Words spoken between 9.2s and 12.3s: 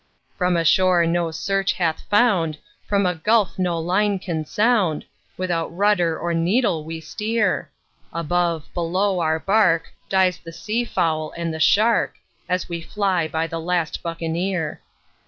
bark, dies the sea fowl and the shark,